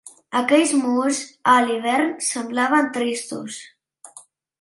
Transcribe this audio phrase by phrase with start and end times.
[0.37, 1.19] Aquells murs
[1.51, 3.59] a l'hivern semblaven tristos